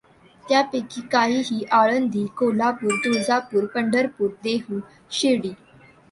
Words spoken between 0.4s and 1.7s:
त्यांपैकी काही ही